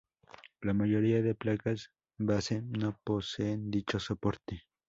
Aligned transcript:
La 0.61 0.73
mayoría 0.73 1.21
de 1.21 1.35
placas 1.35 1.91
base 2.17 2.63
no 2.63 2.97
poseen 3.05 3.69
dicho 3.69 3.99
soporte. 3.99 4.63